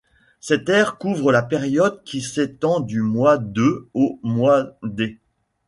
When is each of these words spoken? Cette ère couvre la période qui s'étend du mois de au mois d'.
Cette 0.39 0.67
ère 0.67 0.97
couvre 0.97 1.31
la 1.31 1.43
période 1.43 2.01
qui 2.05 2.21
s'étend 2.21 2.79
du 2.79 3.01
mois 3.01 3.37
de 3.37 3.87
au 3.93 4.19
mois 4.23 4.75
d'. 4.81 5.19